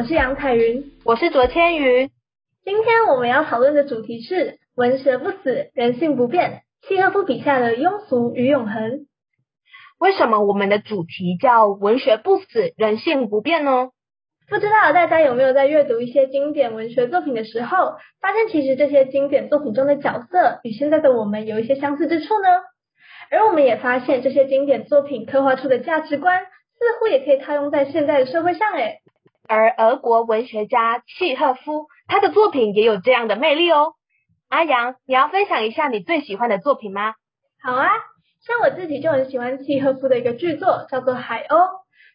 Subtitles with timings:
[0.00, 2.08] 我是杨彩云，我是卓千云。
[2.64, 9.00] 今天我们要讨论的主题是文学不死，人性不变，契诃夫笔下的庸俗与永恒。
[9.98, 13.90] 为什么我们的主题叫文学不死，人性不变呢？
[14.48, 22.48] 不知道大家有没有在阅读一些经典文学作品的时候，发现其实这些经典作品中的角色与现在的我们有一些相似之处呢？
[23.30, 29.00] 而我们也发现这些经典作品刻画出的价值观，似乎也可以套用在现在的社会上诶。
[29.50, 33.94] 而俄国文学家契诃夫，他的作品也有这样的魅力哦。
[34.48, 37.14] 阿阳，你要分享一下你最喜欢的作品吗？
[37.60, 37.88] 好啊，
[38.46, 41.56] 像我自己就很喜欢契诃夫的一个剧作，叫做《海鸥》，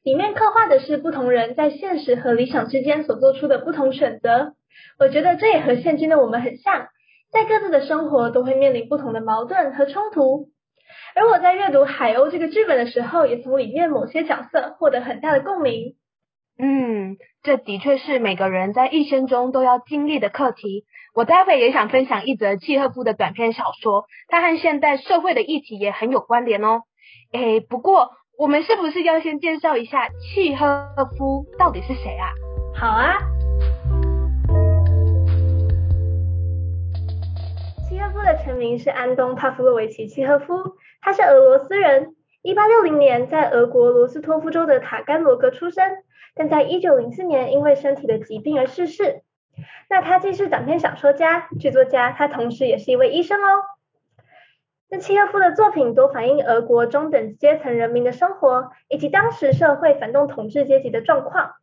[0.01, 4.53] 里面刻画的是不同人在现实和理想之间所做出的不同选择。
[4.97, 6.87] 我觉得这也和现今的我们很像，
[7.33, 10.47] 在各自的生活都会面临不同的矛盾和冲突。
[11.15, 15.95] 而我在阅读《海鸥》这个剧本的时候，也从里面某些角色获得很大的共鸣。
[16.57, 20.85] 嗯，这的确是每个人在一生中都要经历的课题。
[21.13, 26.83] 我待会也想分享一则契诃夫的短篇小说，它和现代社会的议题也很有关联哦。
[27.33, 32.29] 诶，不过我们是不是要先介绍一下契诃夫到底是谁啊？
[32.79, 33.17] 好啊。
[37.89, 40.53] 契诃夫的全名是安东·帕夫洛维奇·契诃夫，
[41.01, 42.14] 他是俄罗斯人。
[42.45, 45.83] 一八六零年在俄国罗斯托夫州的塔甘罗格出生，
[46.35, 49.23] 但在一九零四年因为身体的疾病而逝世。
[49.89, 53.63] 那他既是短篇小说家、剧作家，他同时也是一位医生哦。
[54.91, 61.53] 那契诃夫的作品多反映俄国中等阶层人民的生活，以及当时社会反动统治阶级的状况。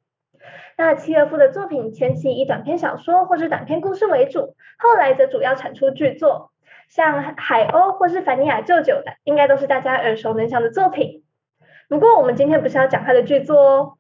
[0.76, 6.50] 那契诃夫的作品前期以短篇小说或是短篇故事为主，后来则主要产出剧作，
[6.94, 11.24] 像《海鸥》或是《凡尼亚舅舅》的，应该都是大家耳熟能详的作品。
[11.88, 13.92] 不过我们今天不是要讲他的剧作哦。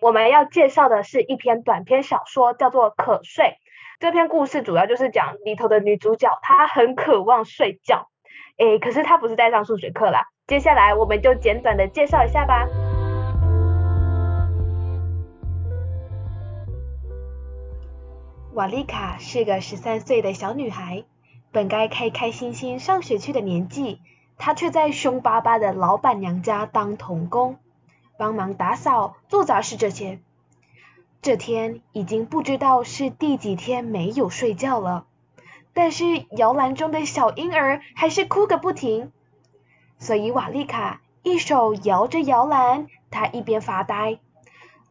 [0.00, 3.44] 我们要介绍的是一篇短篇小说，叫做《可睡》。
[3.98, 8.08] 这篇故事主要就是讲里头的女主角，她很渴望睡觉，
[8.56, 10.22] 诶，可是她不是在上数学课啦。
[10.46, 12.66] 接下来我们就简短的介绍一下吧。
[18.54, 21.04] 瓦丽卡是个十三岁的小女孩，
[21.52, 24.00] 本该开开心心上学去的年纪，
[24.38, 27.58] 他却在凶巴巴的老板娘家当童工。
[28.16, 30.20] 帮忙打扫、做杂事这些。
[31.22, 35.06] 这天已经不知道是第几天没有睡觉了，
[35.72, 39.10] 但是摇篮中的小婴儿还是哭个不停。
[39.98, 44.18] 所以瓦丽卡一手摇着摇篮，她一边发呆，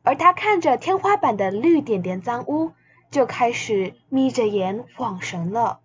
[0.01, 2.71] 而她看着天花板的绿点点脏污，
[3.11, 5.81] 就开始眯着眼晃神了。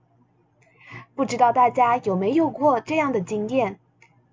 [1.14, 3.78] 不知道大家有没有过这样的经验，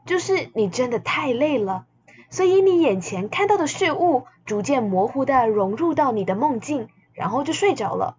[0.05, 1.85] 就是你真的太累了。
[2.29, 8.15] 所以你眼前看到的事物逐渐模糊地融入到你的梦境，然后就睡着了。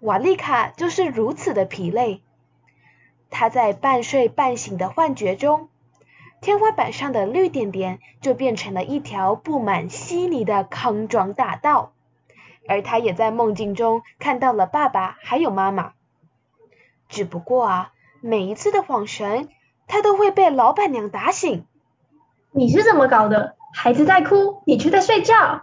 [0.00, 2.22] 瓦丽卡就是如此的疲累，
[3.30, 5.68] 她在半睡半醒的幻觉中，
[6.40, 11.92] 天花板上的绿点点就变成了一条布满稀泥的康庄大道，
[12.68, 15.92] 而她也在梦境中看到了爸爸还有妈妈。
[17.08, 19.48] 只不过啊，每一次的晃神，
[19.86, 21.66] 他都会被老板娘打醒。
[22.50, 23.56] 你是怎么搞的？
[23.74, 25.62] 孩子在哭，你却在睡觉。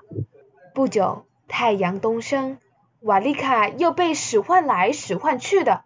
[0.73, 2.57] 不久，太阳东升，
[3.01, 5.83] 瓦丽卡又被使唤来使唤去的，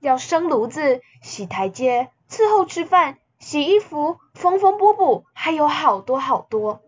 [0.00, 6.80] 要生炉子、洗台阶、伺候吃饭、洗衣服、缝缝补补，还有好多好多。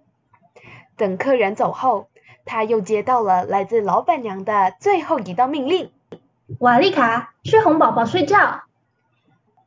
[0.97, 2.09] 等客人走后，
[2.45, 5.91] 他又接到了来自老板娘的最后一道命令：
[6.59, 8.63] 瓦丽卡，去哄宝宝睡觉。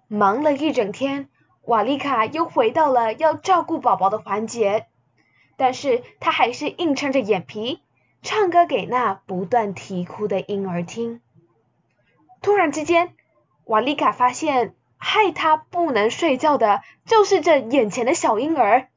[0.07, 1.29] 忙了一整天。
[1.63, 4.85] 瓦丽卡又回到了要照顾宝宝的环节，
[5.57, 7.81] 但是她还是硬撑着眼皮，
[8.21, 11.21] 唱歌给那不断啼哭的婴儿听。
[12.43, 13.15] 突然之间，
[13.63, 18.89] 瓦丽卡发现害她不能睡觉的就是这眼前的小婴儿。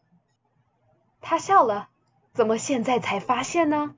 [1.23, 1.89] 她笑了，
[2.35, 3.95] 怎么现在才发现呢？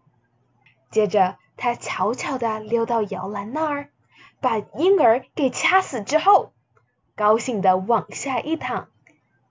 [0.93, 3.91] 接着，他悄悄地溜到摇篮那儿，
[4.41, 6.53] 把婴儿给掐死之后。
[7.15, 8.89] 高兴地往下一躺，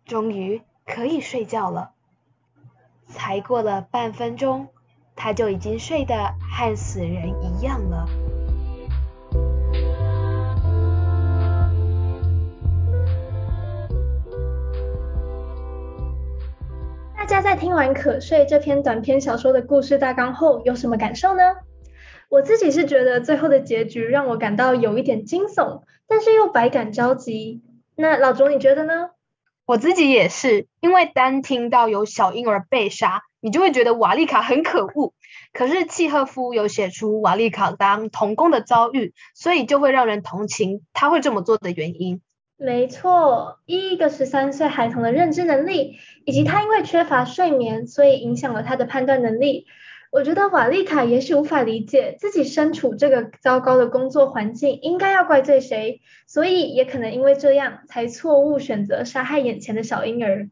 [0.06, 1.92] 终于可以睡觉了。
[3.06, 4.70] 才过了半分钟，
[5.16, 8.08] 他就已经睡得和死人一样了。
[17.16, 21.44] 大家在听完《可睡》这篇短篇小说的故事大纲后，有什么感受呢？
[22.30, 27.62] 我自己是觉得最后的结局让我感到有一点惊悚，但是又百感交集。
[27.96, 29.10] 那老卓你觉得呢？
[29.66, 35.14] 我自己也是，因为单听到有小婴儿被杀，你就会觉得瓦利卡很可恶。
[35.54, 42.22] 可是契诃夫有写出瓦利卡当童工的遭遇，所以就会让人同情他会这么做的原因。
[42.58, 49.66] 没错，一个十三岁孩童的认知能力，以及他因为缺乏睡眠，所以影响了他的判断能力。
[50.12, 60.50] 我觉得瓦丽卡也许无法理解自己身处这个糟糕的工作环境，应该要怪罪谁，所以也可能因为这样才错误选择杀害眼前的小婴儿。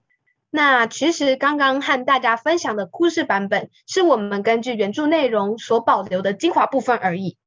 [0.51, 7.37] 那其实刚刚和大家分享的故事版本，是我们根据原著内容所保留的精华部分而已。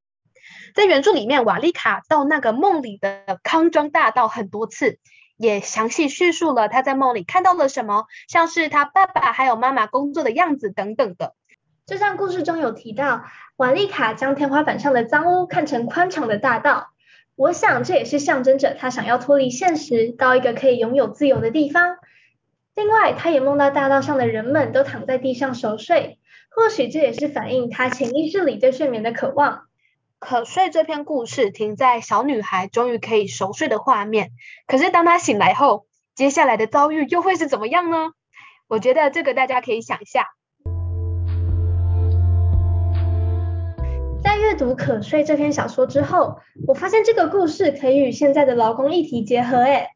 [0.74, 4.98] 在原著里面，瓦丽卡到那个梦里的康庄大道很多次，
[5.36, 11.34] 也详细叙述了她在梦里看到了什么，像是她爸爸还有妈妈工作的样子等等的。
[11.90, 13.24] 就像故事中有提到，
[13.56, 16.90] 瓦丽卡将天花板上的脏污看成宽敞的大道，
[17.34, 21.96] 我想这也是象征着她想要脱离现实，到一个可以拥有自由的地方。
[22.76, 26.20] 另外，她也梦到大道上的人们都躺在地上熟睡，
[26.54, 29.62] 或许这也是反映她潜意识里对睡眠的渴望。
[30.20, 34.30] 可睡这篇故事停在小女孩终于可以熟睡的画面，
[34.68, 38.12] 可是当她醒来后，接下来的遭遇又会是怎么样呢？
[38.68, 40.28] 我觉得这个大家可以想一下。
[44.50, 49.58] 阅读《可睡》这篇小说之后，我发现这个故事可以与现在的劳工议题结合。
[49.58, 49.90] 诶，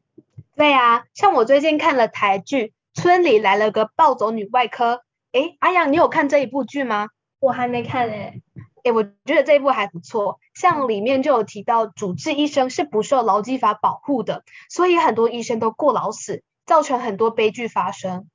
[0.54, 4.94] 对啊，像我最近看了台剧《村里来了个暴走女外科》，
[5.32, 7.08] 诶，阿阳，你有看这一部剧吗？
[7.40, 8.42] 我还没看诶。
[8.84, 18.28] 诶，我觉得这一部还不错，像里面就有提到主治医生是不受劳基法保护的，所以很多医生都过劳死，造成很多悲剧发生。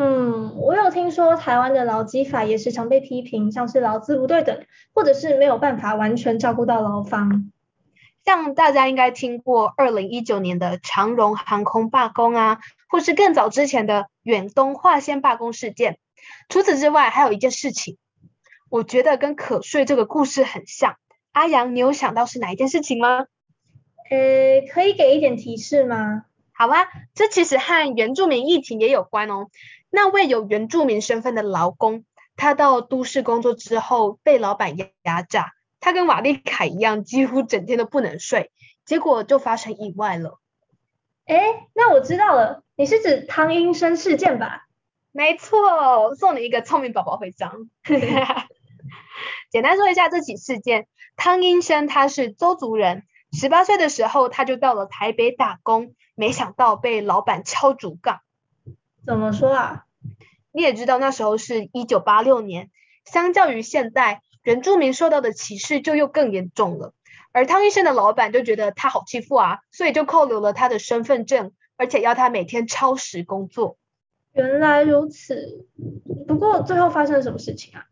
[0.00, 4.64] 嗯，我有听说台湾的劳基法也时常被批评，像是劳资不对等，
[4.94, 7.50] 或者是没有办法完全照顾到劳方。
[8.24, 15.98] 像大家应该听过二零一九年的长荣航空罢工啊，或是更早之前的远东化纤罢工事件。
[16.48, 17.98] 除此之外，还有一件事情。
[18.70, 20.94] 我觉得跟可睡这个故事很像，
[21.32, 23.26] 阿阳，你有想到是哪一件事情吗？
[24.10, 26.22] 呃，可以给一点提示吗？
[26.52, 29.46] 好吧，这其实和原住民议题也有关哦。
[29.90, 32.04] 那位有原住民身份的劳工，
[32.36, 38.50] 他到都市工作之后被老板压压榨，他跟瓦丽卡一样，几乎整天都不能睡，
[38.84, 40.38] 结果就发生意外了。
[41.26, 44.66] 诶，那我知道了，你是指汤英生事件吧？
[45.12, 47.68] 没错，送你一个聪明宝宝徽章。
[49.50, 50.86] 简单说一下这起事件，
[51.16, 58.20] 汤英生他是邹族人，十八岁的时候他就到了台北打工，没想到被老板敲竹杠。
[59.08, 59.84] 怎么说啊？
[60.52, 62.68] 你也知道那时候是一九八六年，
[63.06, 66.92] 相较于现在，原住民受到的歧视就又更严重了。
[67.32, 73.78] 而汤医生的老板就觉得他好欺负啊，所以就扣留了他的身份证，而且要他每天超时工作。
[74.34, 75.64] 原来如此，
[76.26, 77.86] 不过最后发生了什么事情啊？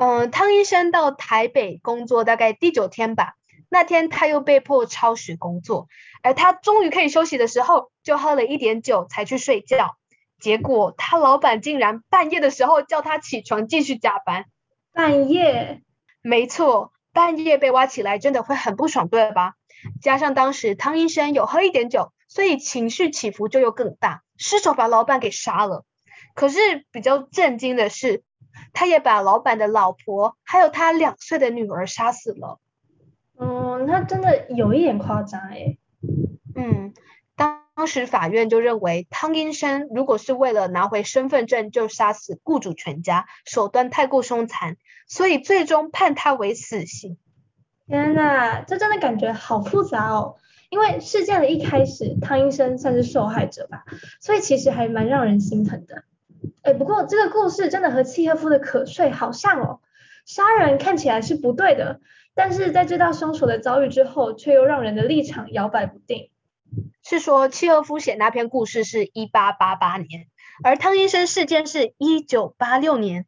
[0.00, 3.34] 嗯，汤医生到台北工作大概第九天吧，
[3.68, 5.86] 那天他又被迫超时工作，
[6.24, 9.96] 而他终于可以休息的时候，就喝了一点酒才去睡觉，
[10.44, 14.44] 结果他老板竟然半夜的时候叫他起床继续加班。
[14.92, 15.80] 半夜？
[16.20, 19.54] 没错，半夜被挖起来真的会很不爽，对吧？
[20.02, 25.86] 加上当时汤医生有喝一点酒，所以情绪起伏就又更大，失手把老板给杀了。
[26.34, 26.58] 可是
[26.92, 28.22] 比较震惊的是，
[28.74, 32.60] 他也把老板的老婆，还有他两岁的女儿杀死了。
[33.40, 35.78] 嗯，那真的有一点夸张诶。
[36.54, 36.92] 嗯，
[37.76, 44.76] 当时法院就认为汤英生如果是为了拿回身份证就杀死雇主全家，手段太过凶残，
[45.08, 47.18] 所以最终判他为死刑。
[47.86, 50.36] 天哪，这真的感觉好复杂哦。
[50.70, 53.84] 因为事件的一开始，汤英生算是受害者吧，
[54.20, 56.04] 所以其实还蛮让人心疼的。
[56.62, 59.80] 哎，不过这个故事真的和契诃夫的可睡好像哦。
[60.24, 62.00] 杀人看起来是不对的，
[62.34, 66.30] 但是在知道凶手的遭遇之后，却又让人的立场摇摆不定。
[67.06, 70.26] 是说契诃夫写那篇故事是一八八八年，
[70.62, 73.26] 而汤医生事件是一九八六年，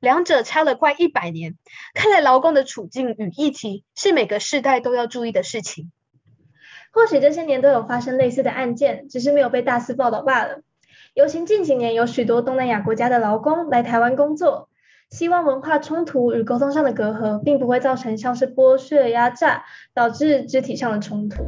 [0.00, 1.56] 两者差了快一百年。
[1.92, 5.92] 看来劳工的处境与议题是每个世代都要注意的事情。
[6.90, 10.62] 或许这些年都有发生类似的案件，只是没有被大肆报道罢了。
[11.12, 14.70] 尤其近几年有许多东南亚国家的劳工来台湾工作，
[15.10, 21.44] 希望文化冲突与沟通上的隔阂，并不会造成像是剥削、压榨，导致肢体上的冲突。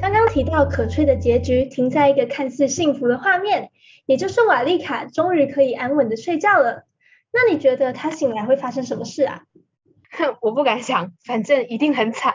[0.00, 3.70] 刚刚提到可吹的结局停在一个看似幸福的画面，
[4.06, 6.84] 也就是瓦丽卡终于可以安稳的睡觉了。
[7.32, 9.42] 那你觉得她醒来会发生什么事啊？
[10.12, 12.34] 哼， 我不敢想，反正一定很惨。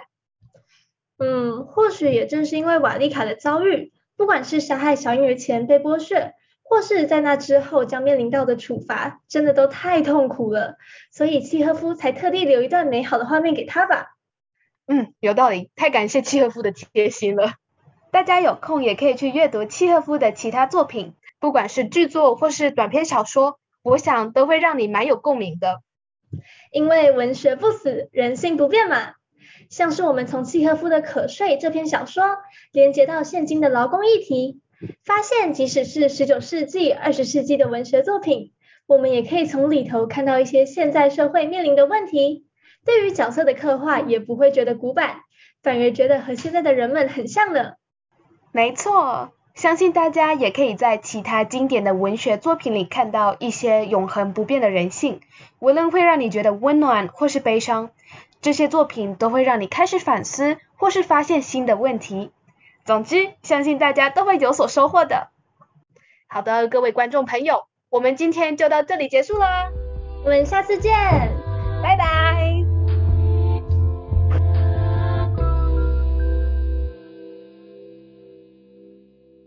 [1.18, 10.78] 嗯，或许也正是因为瓦丽卡的遭遇，不管是杀害小婴儿前被剥削，或是在那之后将面临到的处罚，真的都太痛苦了，
[11.12, 14.15] 所以契诃夫才特地留一段美好的画面给他吧。
[14.88, 17.54] 嗯，有道理，太感谢契诃夫的贴心了。
[18.12, 25.82] 大家有空也可以去阅读契诃夫的其他作品，不管是剧作或是短篇小说，我想都会让你蛮有共鸣的。
[26.72, 29.14] 因为文学不死，人性不变嘛。
[29.70, 32.38] 像是我们从契诃夫的《可睡》这篇小说，
[32.72, 34.62] 连接到现今的劳工议题。
[35.04, 38.52] 发现，即使是十九世纪、二十世纪的文学作品，
[38.86, 42.46] 我们也可以从里头看到一些现在社会面临的问题。
[42.86, 45.22] 对于角色的刻画，也不会觉得古板，
[45.64, 47.74] 反而觉得和现在的人们很像呢。
[48.52, 55.20] 没错，相信大家也可以在其他经典的文学作品里看到一些永恒不变的人性，
[55.60, 57.90] 无论会让你觉得温暖或是悲伤，
[58.42, 62.32] 这些作品都会让你开始反思或是发现新的问题。
[62.86, 65.30] 总之，相信大家都会有所收获的。
[66.28, 69.72] 好的，各位观众朋友，我们今天就到这里结束啦，
[70.24, 70.94] 我们下次见。